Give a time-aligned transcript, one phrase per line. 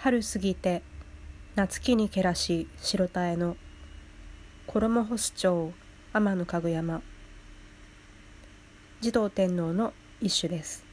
[0.00, 0.84] 春過ぎて
[1.56, 3.56] 夏木にけらし白たえの
[4.68, 5.72] 衣干す町
[6.12, 7.02] 天のかぐ山。
[9.00, 10.87] 児童天皇の一種です。